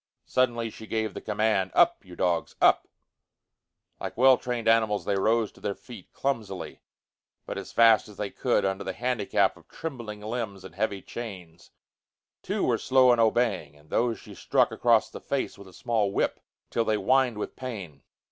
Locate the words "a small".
15.67-16.11